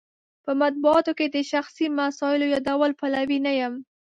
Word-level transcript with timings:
په 0.43 0.51
مطبوعاتو 0.61 1.11
کې 1.17 1.27
د 1.29 1.37
شخصي 1.51 1.85
مسایلو 1.99 2.45
یادولو 2.53 2.97
پلوی 2.99 3.39
نه 3.45 3.51
یم. 3.59 3.73